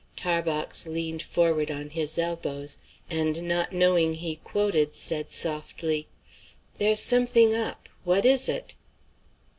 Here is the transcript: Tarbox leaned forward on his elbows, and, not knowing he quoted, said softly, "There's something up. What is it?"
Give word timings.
Tarbox 0.15 0.87
leaned 0.87 1.21
forward 1.21 1.69
on 1.69 1.91
his 1.91 2.17
elbows, 2.17 2.79
and, 3.07 3.43
not 3.47 3.71
knowing 3.71 4.13
he 4.13 4.37
quoted, 4.37 4.95
said 4.95 5.31
softly, 5.31 6.07
"There's 6.79 7.01
something 7.03 7.53
up. 7.53 7.87
What 8.03 8.25
is 8.25 8.49
it?" 8.49 8.73